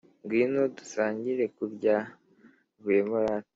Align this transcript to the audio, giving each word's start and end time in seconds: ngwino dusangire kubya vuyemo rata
ngwino 0.23 0.61
dusangire 0.77 1.43
kubya 1.55 1.95
vuyemo 2.81 3.17
rata 3.25 3.49